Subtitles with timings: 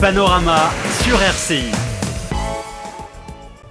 [0.00, 0.70] Panorama
[1.02, 1.72] sur RCI.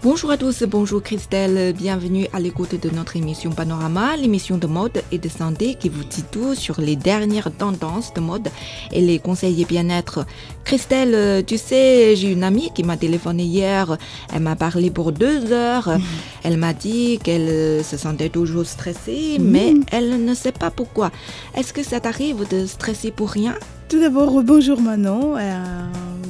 [0.03, 5.01] Bonjour à tous, bonjour Christelle, bienvenue à l'écoute de notre émission Panorama, l'émission de mode
[5.13, 8.49] et de santé qui vous dit tout sur les dernières tendances de mode
[8.91, 10.25] et les conseils bien-être.
[10.65, 13.97] Christelle, tu sais, j'ai une amie qui m'a téléphoné hier,
[14.33, 15.91] elle m'a parlé pour deux heures,
[16.43, 21.09] elle m'a dit qu'elle se sentait toujours stressée, mais elle ne sait pas pourquoi.
[21.55, 23.55] Est-ce que ça t'arrive de stresser pour rien?
[23.87, 25.37] Tout d'abord, bonjour Manon.
[25.37, 25.85] Euh,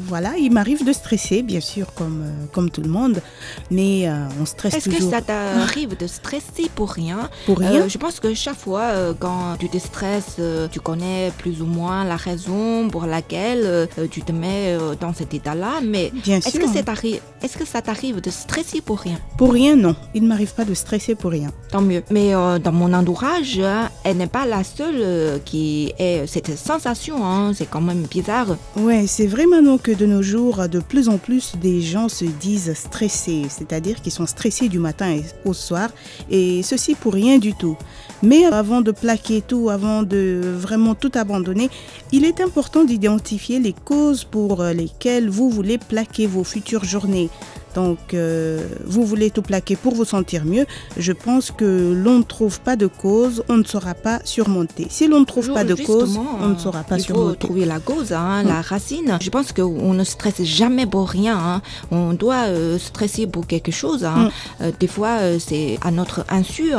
[0.08, 3.22] voilà, il m'arrive de stresser, bien sûr, comme, euh, comme tout le monde,
[3.70, 5.12] mais euh, on stresse Est-ce que toujours.
[5.12, 7.30] ça t'arrive de stresser pour rien?
[7.46, 7.82] Pour rien?
[7.84, 10.38] Euh, Je pense que chaque fois, euh, quand tu te stresses,
[10.72, 15.82] tu connais plus ou moins la raison pour laquelle tu te mets dans cet état-là.
[15.84, 16.62] Mais Bien est-ce sûr.
[16.62, 19.20] que, arri- est-ce que ça t'arrive de stresser pour rien?
[19.38, 19.96] Pour rien, non.
[20.16, 21.52] Il ne m'arrive pas de stresser pour rien.
[21.72, 22.04] Tant mieux.
[22.12, 27.26] Mais dans mon entourage, hein, elle n'est pas la seule qui ait cette sensation.
[27.26, 27.52] hein.
[27.54, 28.56] C'est quand même bizarre.
[28.76, 32.26] Ouais, c'est vrai Manon que de nos jours, de plus en plus des gens se
[32.26, 35.90] disent stressés, c'est-à-dire qu'ils sont stressés du matin au soir,
[36.30, 37.76] et ceci pour rien du tout.
[38.24, 41.70] Mais avant de plaquer tout, avant de vraiment tout abandonner,
[42.12, 47.30] il est important d'identifier les causes pour lesquelles vous voulez plaquer vos futures journées.
[47.78, 50.66] Donc, euh, vous voulez tout plaquer pour vous sentir mieux.
[50.98, 54.88] Je pense que l'on ne trouve pas de cause, on ne saura pas surmonter.
[54.90, 57.38] Si l'on ne trouve pas de cause, on ne saura pas il faut surmonter.
[57.46, 59.20] trouver la cause, hein, la racine.
[59.22, 61.38] Je pense qu'on ne stresse jamais pour rien.
[61.38, 61.62] hein.
[61.92, 64.04] On doit euh, stresser pour quelque chose.
[64.06, 64.16] hein.
[64.18, 64.30] Mm.
[64.64, 66.74] Euh, des fois, euh, c'est à notre insu.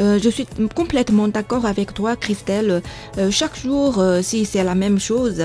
[0.00, 2.82] Euh, je suis complètement d'accord avec toi, Christelle.
[3.18, 5.42] Euh, chaque jour, euh, si c'est la même chose,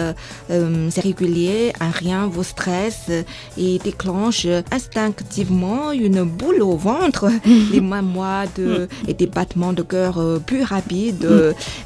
[0.49, 3.09] c'est régulier, un rien vous stresse
[3.57, 7.29] et déclenche instinctivement une boule au ventre,
[7.71, 8.59] les mains moites
[9.07, 11.27] et des battements de cœur plus rapides,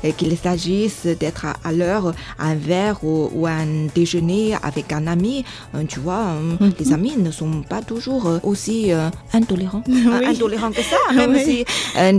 [0.04, 5.08] et qu'il s'agisse d'être à, à l'heure un verre ou, ou un déjeuner avec un
[5.08, 5.44] ami.
[5.88, 6.26] Tu vois,
[6.62, 8.92] euh, les amis ne sont pas toujours aussi
[9.34, 10.26] intolérants, Oui.
[10.26, 11.14] intolérants que ça.
[11.14, 11.44] Même Oui.
[11.46, 11.66] si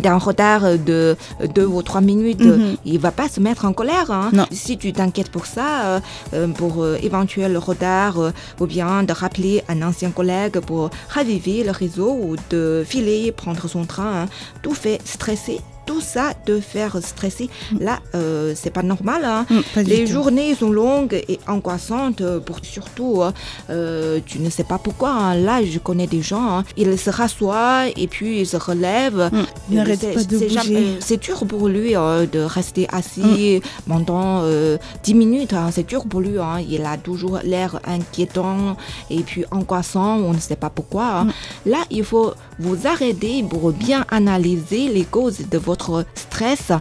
[0.08, 1.16] en retard de
[1.54, 2.76] deux ou trois minutes, Mhm.
[2.84, 4.10] il va pas se mettre en colère.
[4.10, 4.30] hein.
[4.32, 4.46] Non.
[4.52, 6.00] Si tu t'inquiètes pour ça, euh,
[6.34, 8.16] euh, pour euh, éventuel retard,
[8.60, 13.66] ou bien de rappeler un ancien collègue pour raviver le réseau ou de filer, prendre
[13.68, 14.26] son train, hein,
[14.62, 15.60] tout fait stresser.
[15.88, 17.48] Tout ça de faire stresser,
[17.80, 19.22] là, euh, c'est pas normal.
[19.24, 19.46] hein.
[19.48, 20.12] Mm, pas Les tout.
[20.12, 23.30] journées sont longues et angoissantes euh, pour surtout, euh,
[23.70, 25.10] euh, tu ne sais pas pourquoi.
[25.10, 25.34] hein.
[25.48, 29.30] Là, je connais des gens, hein, ils se rassoient et puis ils se relèvent.
[29.32, 29.44] Mm,
[29.78, 35.54] Euh, c'est- euh, dur pour lui euh, de rester assis pendant euh, 10 minutes.
[35.54, 35.70] hein.
[35.72, 36.38] C'est dur pour lui.
[36.38, 36.58] hein.
[36.68, 38.76] Il a toujours l'air inquiétant
[39.10, 40.16] et puis angoissant.
[40.18, 41.06] On ne sait pas pourquoi.
[41.20, 41.26] hein.
[41.64, 45.77] Là, il faut vous arrêter pour bien analyser les causes de votre
[46.14, 46.72] stress.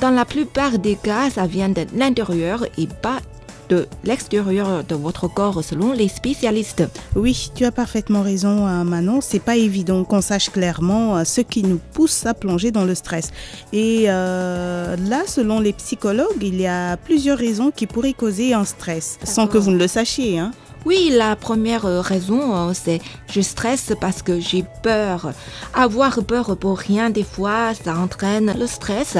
[0.00, 3.20] Dans la plupart des cas, ça vient de l'intérieur et pas
[3.68, 6.84] de l'extérieur de votre corps selon les spécialistes.
[7.16, 9.20] Oui, tu as parfaitement raison, euh, Manon.
[9.20, 12.94] C'est pas évident qu'on sache clairement euh, ce qui nous pousse à plonger dans le
[12.94, 13.30] stress.
[13.72, 18.64] Et euh, là, selon les psychologues, il y a plusieurs raisons qui pourraient causer un
[18.64, 20.38] stress, sans que vous ne le sachiez.
[20.38, 20.50] Hein.
[20.86, 23.00] Oui, la première euh, raison, euh, c'est
[23.32, 25.32] je stresse parce que j'ai peur.
[25.72, 29.16] Avoir peur pour rien, des fois, ça entraîne le stress.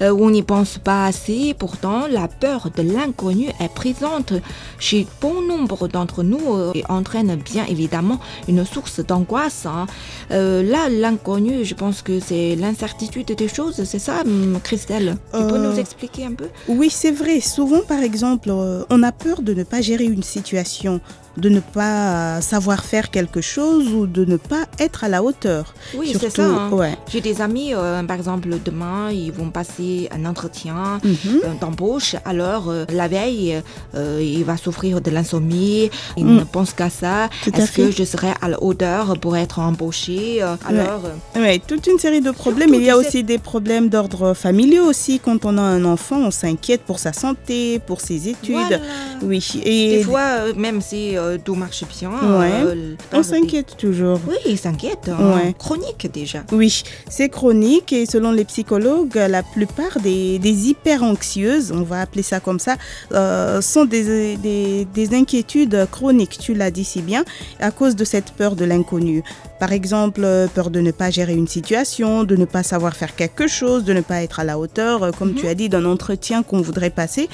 [0.00, 1.52] Euh, on n'y pense pas assez.
[1.58, 4.32] Pourtant, la peur de l'inconnu est présente
[4.78, 8.18] chez bon nombre d'entre nous et entraîne bien évidemment
[8.48, 9.66] une source d'angoisse.
[9.66, 9.84] hein.
[10.30, 15.18] Euh, là, l'inconnu, je pense que c'est l'incertitude des choses, c'est ça, hum, Christelle?
[15.34, 16.48] Tu peux Euh, nous expliquer un peu?
[16.68, 17.40] Oui, c'est vrai.
[17.40, 21.00] Souvent, par exemple, on a peur de ne pas gérer une situation,
[21.36, 25.22] de ne pas euh, savoir faire quelque chose ou de ne pas être à la
[25.22, 25.72] hauteur.
[25.96, 26.44] Oui, c'est ça.
[26.44, 26.70] hein.
[26.70, 26.94] Ouais.
[27.10, 31.40] J'ai des amis, euh, par exemple, demain, ils vont passer un entretien Mhm.
[31.44, 32.16] euh, d'embauche.
[32.24, 33.62] Alors, euh, la veille,
[33.94, 35.90] il va souffrir de l'insomnie.
[36.16, 36.36] Il Mm.
[36.40, 37.28] ne pense qu'à ça.
[37.46, 41.02] Est-ce que je serai à la hauteur pour être embauché Alors,
[41.36, 42.74] Ouais, toute une série de problèmes.
[42.74, 45.18] Il y a sais- aussi des problèmes d'ordre familiaux aussi.
[45.18, 48.54] Quand on a un enfant, on s'inquiète pour sa santé, pour ses études.
[48.54, 48.78] voilà.
[49.22, 52.50] Oui, Des et fois, euh, même si euh, tout marche bien, Ouais.
[52.64, 54.18] euh, on s'inquiète toujours.
[54.28, 55.08] Oui, il s'inquiète.
[55.08, 55.34] hein.
[55.36, 55.54] Ouais.
[55.58, 56.40] Chronique déjà.
[56.52, 62.22] Oui, c'est chronique et selon les psychologues, la plupart des, des hyper-anxieuses, on va appeler
[62.22, 62.76] ça comme ça,
[63.12, 67.24] euh, sont des, des, des inquiétudes chroniques, tu l'as dit si bien,
[67.60, 69.22] à cause de cette peur de l'inconnu.
[69.62, 73.14] Par exemple, euh, peur de ne pas gérer une situation, de ne pas savoir faire
[73.14, 75.84] quelque chose, de ne pas être à la hauteur, euh, comme tu as dit, d'un
[75.84, 77.28] entretien qu'on voudrait passer.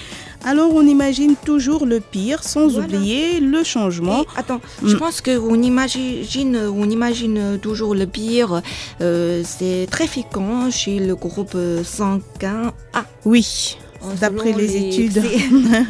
[0.45, 2.85] Alors on imagine toujours le pire sans Voilà.
[2.87, 4.25] oublier le changement.
[4.25, 4.99] Et attends, je Mm.
[4.99, 8.61] pense qu'on imagine, on imagine toujours le pire.
[9.01, 13.05] Euh, c'est très fréquent chez le groupe sanguin A.
[13.25, 13.79] Oui,
[14.21, 15.23] D'après les études.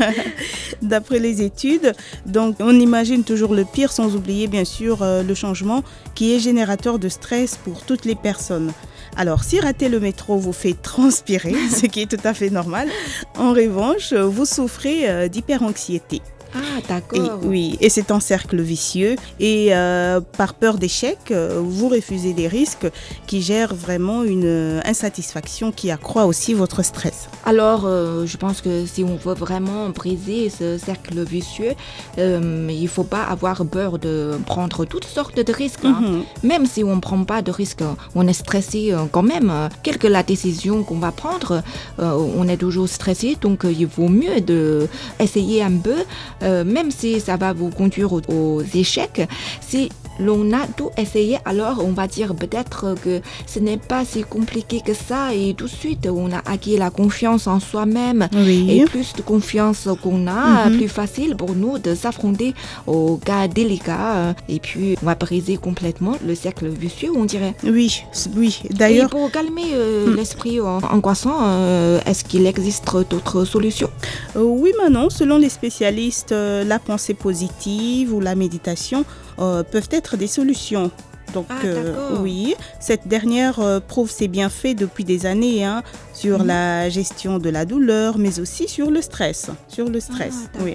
[0.82, 1.92] D'après les études,
[2.26, 5.82] donc on imagine toujours le pire sans oublier bien sûr euh, le changement
[6.14, 8.72] qui est générateur de stress pour toutes les personnes.
[9.16, 12.88] Alors si rater le métro vous fait transpirer, ce qui est tout à fait normal,
[13.36, 16.22] en revanche, vous souffrez euh, d'hyperanxiété.
[16.54, 17.40] Ah, d'accord.
[17.42, 19.16] oui, et c'est un cercle vicieux.
[19.38, 22.88] Et euh, par peur d'échec, euh, vous refusez des risques
[23.26, 27.28] qui gèrent vraiment une insatisfaction qui accroît aussi votre stress.
[27.48, 31.72] Alors, euh, je pense que si on veut vraiment briser ce cercle vicieux,
[32.18, 35.86] euh, il ne faut pas avoir peur de prendre toutes sortes de risques.
[35.86, 35.98] hein.
[36.02, 36.22] Mhm.
[36.42, 37.84] Même si on ne prend pas de risques,
[38.14, 39.50] on est stressé euh, quand même.
[39.82, 41.62] Quelle que la décision qu'on va prendre,
[42.00, 43.38] euh, on est toujours stressé.
[43.40, 44.86] Donc, il vaut mieux de
[45.18, 46.00] essayer un peu,
[46.42, 49.26] même si ça va vous conduire aux, aux échecs.
[49.60, 54.22] Si l'on a tout essayé, alors on va dire peut-être que ce n'est pas si
[54.22, 55.34] compliqué que ça.
[55.34, 58.28] Et tout de suite, on a acquis la confiance en soi-même.
[58.34, 58.70] Oui.
[58.70, 60.76] Et plus de confiance qu'on a, Mhm.
[60.76, 62.54] plus facile pour nous de s'affronter
[62.86, 64.34] aux cas délicats.
[64.48, 67.54] Et puis, on va briser complètement le cercle vicieux, on dirait.
[67.64, 68.02] Oui,
[68.36, 68.60] oui.
[68.68, 70.16] Et D'ailleurs, pour calmer euh, Hmm.
[70.16, 73.90] l'esprit euh, angoissant, euh, est-ce qu'il existe d'autres solutions?
[74.36, 79.04] Euh, oui, Manon, selon les spécialistes, la pensée positive ou la méditation
[79.38, 80.90] euh, peuvent être des solutions.
[81.34, 85.82] Donc, Ah, euh, oui, cette dernière euh, prouve ses bienfaits depuis des années hein,
[86.20, 86.46] sur Mhm.
[86.46, 89.40] la gestion de la douleur, mais aussi sur le stress.
[89.76, 90.74] Sur le stress, Ah, oui.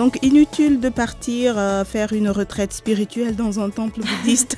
[0.00, 4.56] Donc inutile de partir euh, faire une retraite spirituelle dans un temple bouddhiste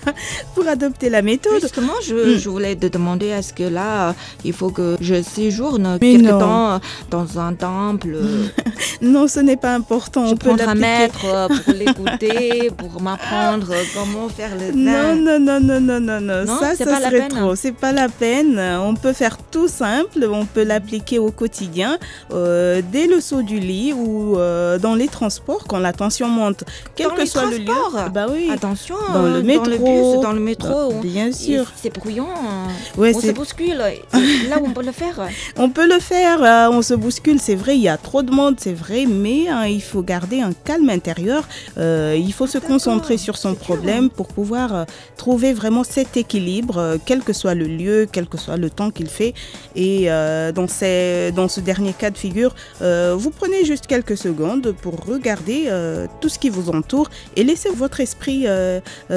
[0.55, 1.61] pour adopter la méthode.
[1.62, 2.38] Justement, je, Hmm.
[2.38, 6.39] je voulais te demander, est-ce que là, il faut que je séjourne Mais quelque non.
[6.39, 6.79] temps euh,
[7.11, 8.44] dans un temple euh,
[9.03, 10.27] Non, ce n'est pas important.
[10.27, 11.25] Je On peut un maître
[11.65, 16.47] pour l'écouter, pour m'apprendre comment faire le Non, non, non, non, non, non, non.
[16.61, 17.55] Ça, ça serait trop.
[17.55, 18.59] C'est pas la peine.
[18.91, 20.25] On peut faire tout simple.
[20.32, 21.99] On peut l'appliquer au quotidien,
[22.32, 26.64] euh, dès le saut du lit ou euh, dans les transports quand la tension monte,
[26.94, 27.73] quel Dans que les soit le lieu.
[28.12, 28.49] Bah oui.
[28.52, 29.64] Attention, Dans le métro.
[29.64, 30.93] bus, dans le métro.
[30.93, 31.64] on- Bien sûr.
[31.76, 32.28] C'est bruyant.
[32.28, 33.76] euh, Ouais, on se bouscule.
[33.76, 35.20] Là, on peut le faire.
[35.58, 38.31] On peut le faire, euh, on se bouscule, c'est vrai, il y a trop de
[38.31, 41.44] monde, c'est vrai, mais hein, il faut garder un calme intérieur.
[41.76, 44.87] Il faut se concentrer sur son problème pour pouvoir
[45.17, 49.08] trouver vraiment cet équilibre, quel que soit le lieu, quel que soit le temps qu'il
[49.08, 49.34] fait.
[49.75, 55.05] Et euh, dans, ce dernier cas de figure, euh, vous prenez juste quelques secondes pour
[55.05, 58.47] regarder euh, tout ce qui vous entoure et laissez votre esprit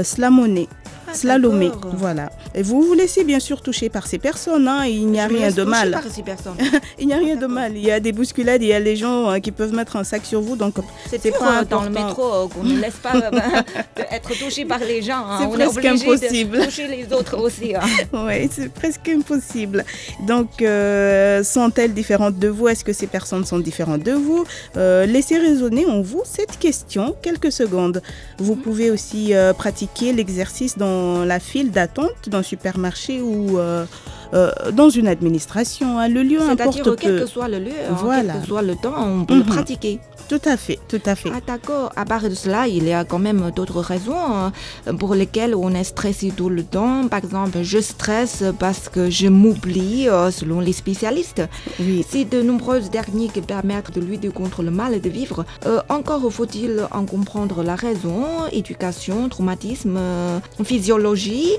[0.03, 0.67] slalomer.
[1.11, 2.29] Ah, Slalomer, voilà.
[2.53, 5.33] Et vous vous laissez bien sûr toucher par ces personnes, hein, il n'y a Je
[5.33, 5.91] rien de mal.
[5.91, 6.55] par ces personnes.
[6.99, 7.75] Il n'y a rien de mal.
[7.75, 10.03] Il y a des bousculades, il y a les gens euh, qui peuvent mettre un
[10.03, 10.55] sac sur vous.
[10.55, 10.75] Donc,
[11.09, 13.63] C'est pas euh, dans le métro euh, qu'on ne laisse pas euh, ben,
[14.11, 15.23] être touché par les gens.
[15.25, 15.39] hein.
[15.41, 16.57] C'est presque est impossible.
[16.59, 17.73] de toucher les autres aussi.
[17.75, 17.81] hein.
[18.25, 19.85] ouais, c'est presque impossible.
[20.27, 22.67] Donc, euh, sont-elles différentes de vous?
[22.67, 24.43] Est-ce que ces personnes sont différentes de vous?
[24.77, 28.01] Euh, Laissez résonner en vous cette question quelques secondes.
[28.37, 28.61] Vous Mhm.
[28.61, 33.59] pouvez aussi euh, pratiquer l'exercice dans la file d'attente d'un supermarché ou
[34.33, 35.97] euh, dans une administration.
[35.99, 36.07] hein.
[36.07, 38.33] Le lieu C'est-à-dire importe que quel que soit le lieu, hein, Voilà.
[38.33, 39.39] quel que soit le temps, on peut Mhm.
[39.41, 39.99] le pratiquer.
[40.27, 41.29] Tout à fait, tout à fait.
[41.33, 41.91] Ah d'accord.
[41.95, 44.51] À part de cela, il y a quand même d'autres raisons
[44.87, 47.07] euh, pour lesquelles on est stressé tout le temps.
[47.07, 51.41] Par exemple, je stresse parce que je m'oublie, euh, selon les spécialistes.
[51.79, 52.05] Oui.
[52.07, 56.85] Si de nombreuses techniques permettent de lutter contre le mal de vivre, euh, encore faut-il
[56.91, 59.97] en comprendre la raison, éducation, traumatisme,
[60.63, 61.53] physiologie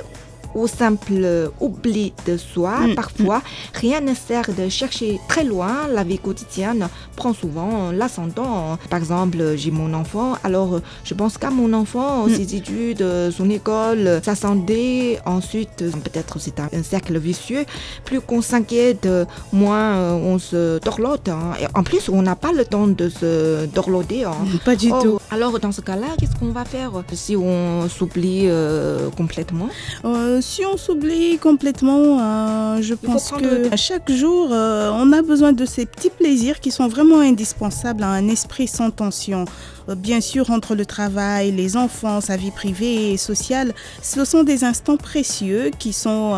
[0.55, 2.81] ou simple oubli de soi.
[2.81, 3.43] Mm, Parfois,
[3.75, 5.89] rien ne sert de chercher très loin.
[5.93, 8.79] La vie quotidienne prend souvent l'ascendant.
[8.89, 12.35] Par exemple, j'ai mon enfant, alors je pense qu'à mon enfant, Mm.
[12.35, 15.19] ses études, son école, sa santé.
[15.27, 17.65] Ensuite, peut-être c'est un, un cercle vicieux.
[18.05, 19.09] Plus qu'on s'inquiète,
[19.53, 21.29] moins euh, on se dorlote.
[21.29, 21.53] hein.
[21.61, 24.25] Et en plus, on n'a pas le temps de se dorloter.
[24.25, 24.35] hein.
[24.65, 25.19] Pas du Oh, tout.
[25.31, 29.69] alors, dans ce cas-là, qu'est-ce qu'on va faire si on s'oublie euh, complètement?
[30.05, 35.23] Euh, si on s'oublie complètement, euh, je pense que à chaque jour, euh, on a
[35.23, 39.45] besoin de ces petits plaisirs qui sont vraiment indispensables à un esprit sans tension.
[39.89, 44.43] Euh, bien sûr, entre le travail, les enfants, sa vie privée et sociale, ce sont
[44.45, 46.35] des instants précieux qui sont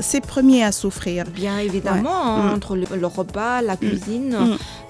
[0.00, 1.24] ces premiers à souffrir.
[1.34, 2.54] Bien évidemment, hein, Mm.
[2.56, 4.36] entre le, le repas, la cuisine,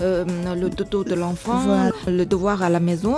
[0.00, 0.54] Mm.
[0.60, 1.90] le dodo de l'enfant, Voilà.
[2.06, 3.14] le devoir à la maison,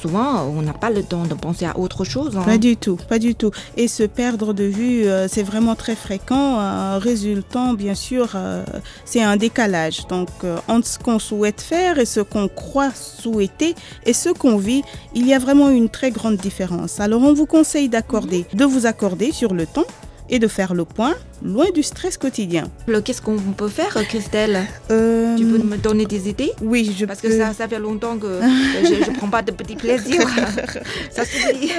[0.00, 2.36] souvent on n'a pas le temps de penser à autre chose.
[2.36, 2.42] hein.
[2.44, 3.50] Pas du tout, pas du tout.
[3.76, 8.64] Et se perdre vue, euh, c'est vraiment très fréquent, euh, résultant, bien sûr, euh,
[9.04, 10.06] c'est un décalage.
[10.08, 10.28] Donc,
[10.68, 13.74] entre ce qu'on souhaite faire et ce qu'on croit souhaiter
[14.06, 14.82] et ce qu'on vit,
[15.14, 17.00] il y a vraiment une très grande différence.
[17.00, 19.86] Alors, on vous conseille d'accorder, de vous accorder sur le temps
[20.30, 22.70] et de faire le point loin du stress quotidien.
[23.04, 24.60] Qu'est-ce qu'on peut faire, Christelle?
[24.90, 26.52] Euh, Tu peux me donner des idées?
[26.62, 28.40] Oui, je Parce que ça, ça fait longtemps que
[28.84, 30.28] je ne prends pas de petits plaisirs.
[31.10, 31.70] ça s'oublie.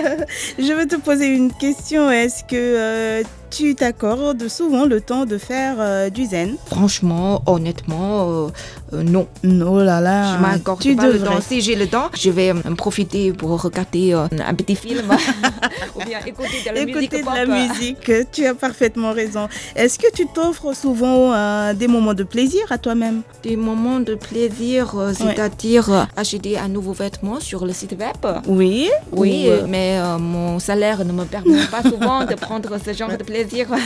[0.57, 2.09] Je veux te poser une question.
[2.11, 6.55] Est-ce que euh, tu t'accordes souvent le temps de faire euh, du zen?
[6.67, 8.47] Franchement, honnêtement, euh,
[8.93, 9.27] euh, non.
[9.43, 11.35] Oh là là, je m'accorde pas le devrais.
[11.35, 11.41] temps.
[11.41, 15.05] Si j'ai le temps, je vais euh, profiter pour regarder euh, un petit film
[15.95, 19.47] ou bien écouter de la musique Écouter de la musique, tu as parfaitement raison.
[19.75, 23.21] Est-ce que tu t'offres souvent des moments de plaisir à toi-même?
[23.43, 28.21] Des moments de plaisir, c'est-à-dire acheter un nouveau vêtement sur le site web.
[28.47, 28.89] Oui.
[29.11, 33.23] Oui, Ou, mais mon salaire ne me permet pas souvent de prendre ce genre de
[33.31, 33.40] plaisir.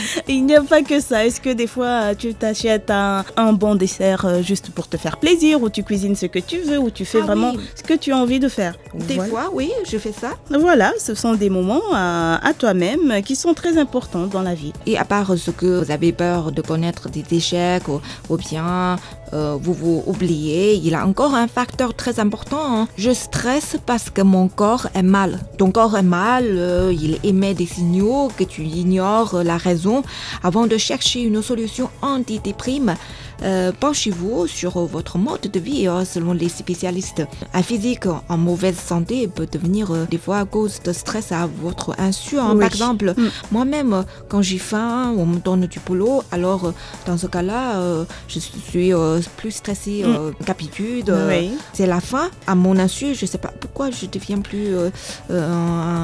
[0.28, 1.24] Il n'y a pas que ça.
[1.26, 5.16] Est-ce que des fois tu t'achètes un, un bon dessert euh, juste pour te faire
[5.18, 7.62] plaisir ou tu cuisines ce que tu veux ou tu fais Ah vraiment oui.
[7.74, 8.74] ce que tu as envie de faire?
[8.94, 9.30] Des Voilà.
[9.30, 10.30] fois, oui, je fais ça.
[10.50, 14.72] Voilà, ce sont des moments à, à toi-même qui sont très importants dans la vie.
[14.86, 18.96] Et à part ce que vous avez peur de connaître des échecs ou, ou bien
[19.32, 22.80] euh, vous vous oubliez, il y a encore un facteur très important.
[22.82, 22.88] hein.
[22.96, 25.40] Je stresse parce que mon corps est mal.
[25.58, 30.02] Ton corps est mal, euh, il émet des signaux que tu ignores la raison.
[30.42, 32.94] Avant de chercher une solution antidéprime,
[33.42, 37.22] euh, penchez-vous sur votre mode de vie euh, selon les spécialistes.
[37.54, 41.48] Un physique en mauvaise santé peut devenir euh, des fois à cause de stress à
[41.62, 42.38] votre insu.
[42.38, 42.52] hein.
[42.54, 42.60] Oui.
[42.60, 43.28] Par exemple, Mm.
[43.52, 46.72] moi-même, quand j'ai faim, on me donne du boulot, alors
[47.06, 50.04] dans ce cas-là, euh, je suis euh, plus stressée
[50.44, 51.12] qu'habitude.
[51.28, 51.50] Oui.
[51.72, 52.28] C'est la fin.
[52.46, 54.74] À mon insu, je sais pas pourquoi je deviens plus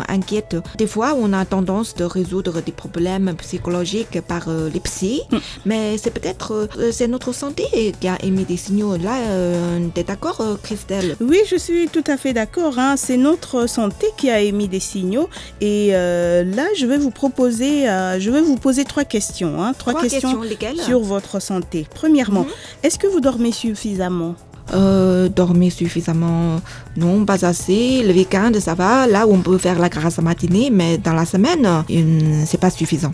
[0.08, 0.56] inquiète.
[0.78, 5.22] Des fois, on a tendance de résoudre des problèmes psychologiques par les psys,
[5.64, 7.64] mais c'est peut-être c'est notre santé
[8.00, 8.96] qui a émis des signaux.
[8.96, 11.14] Là, euh, t'es d'accord, euh, Christelle?
[11.20, 12.76] Oui, je suis tout à fait d'accord.
[12.80, 12.96] hein.
[12.96, 15.28] C'est notre santé qui a émis des signaux.
[15.60, 19.62] Et euh, là, je vais vous proposer, euh, je vais vous poser trois questions.
[19.62, 19.72] hein.
[19.78, 20.40] Trois, Trois questions,
[20.84, 21.86] sur votre santé.
[21.94, 22.50] Premièrement, Mhm.
[22.82, 24.34] est-ce que vous dormez suffisamment?
[24.74, 26.60] Euh, dormir suffisamment,
[26.96, 28.02] non, pas assez.
[28.02, 29.06] Le week-end, ça va.
[29.06, 33.12] Là, on peut faire la grasse matinée, mais dans la semaine, euh, c'est pas suffisant.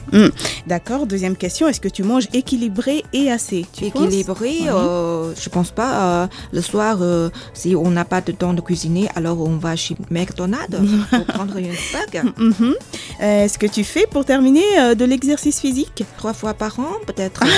[0.66, 1.06] D'accord.
[1.06, 3.66] Deuxième question, est-ce que tu manges équilibré et assez?
[3.72, 4.66] Tu Équilibré, Oui.
[4.68, 6.22] euh, je pense pas.
[6.22, 9.74] euh, le soir, euh, si on n'a pas de temps de cuisiner, alors on va
[9.76, 10.78] chez McDonald's
[11.10, 12.32] pour prendre une bug.
[12.38, 12.74] Mhm.
[13.20, 16.04] Euh, Est-ce que tu fais pour terminer euh, de l'exercice physique?
[16.16, 17.40] Trois fois par an, peut-être.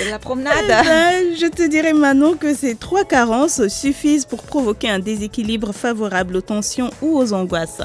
[0.00, 0.54] de la Eh promenade.
[0.66, 6.36] ben, Je te dirais maintenant que ces trois carences suffisent pour provoquer un déséquilibre favorable
[6.36, 7.82] aux tensions ou aux angoisses.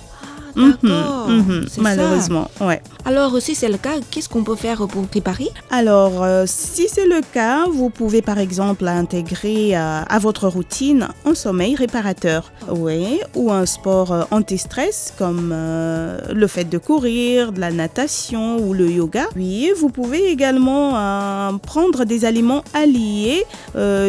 [0.56, 1.28] D'accord.
[1.30, 1.82] Mhm, mhm, ça.
[1.82, 2.82] malheureusement, ouais.
[3.04, 5.50] Alors, si c'est le cas, qu'est-ce qu'on peut faire pour préparer?
[5.70, 11.08] Alors, euh, si c'est le cas, vous pouvez par exemple intégrer euh, à votre routine
[11.26, 17.60] un sommeil réparateur, oui, ou un sport euh, anti-stress comme le fait de courir, de
[17.60, 19.26] la natation ou le yoga.
[19.36, 20.92] Oui, vous pouvez également
[21.60, 23.44] prendre des aliments alliés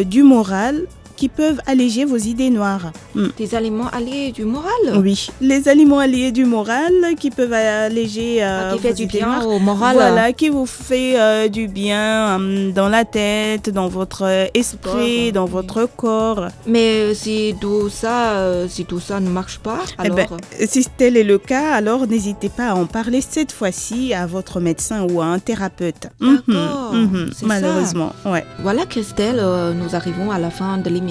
[0.05, 0.83] du moral
[1.17, 2.91] qui peuvent alléger vos idées noires.
[3.15, 3.27] Hmm.
[3.37, 4.71] Des aliments alliés du moral
[5.03, 9.25] Oui, les aliments alliés du moral qui peuvent alléger euh, Ah, qui fait du bien
[9.27, 9.47] noires.
[9.47, 9.95] au moral.
[9.95, 15.31] Voilà, qui vous fait euh, du bien hum, dans la tête, dans votre euh, esprit,
[15.31, 15.51] Corps, dans oui.
[15.51, 16.47] votre corps.
[16.67, 20.27] Mais si tout ça, euh, si tout ça ne marche pas, Eh alors ben,
[20.69, 24.59] si tel est le cas, alors n'hésitez pas à en parler cette fois-ci à votre
[24.59, 26.07] médecin ou à un thérapeute.
[26.21, 27.45] C'est ça.
[27.45, 28.45] malheureusement, ouais.
[28.61, 31.06] Voilà Christelle, euh, nous arrivons à la fin de l'émission.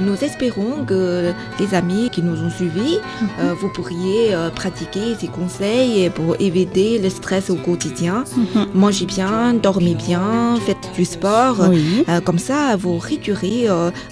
[0.00, 3.28] Nous espérons que les amis qui nous ont suivis, Mhm.
[3.40, 8.24] euh, vous pourriez euh, pratiquer ces conseils pour éviter le stress au quotidien.
[8.36, 8.66] Mhm.
[8.74, 11.56] Mangez bien, dormez bien, faites du sport.
[11.70, 12.04] Oui.
[12.08, 13.66] Euh, comme ça, vous réduirez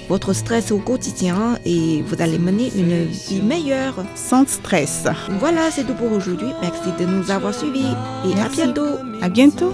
[0.09, 3.95] votre stress au quotidien et vous allez mener une vie meilleure.
[4.15, 5.05] Sans stress.
[5.41, 6.49] Voilà, c'est tout pour aujourd'hui.
[6.63, 7.93] Merci de nous avoir suivis
[8.27, 8.87] et à bientôt.
[9.23, 9.73] À bientôt.